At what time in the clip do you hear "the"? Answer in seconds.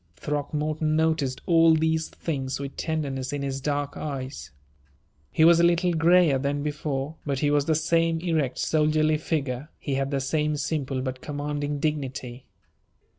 7.65-7.75, 10.09-10.19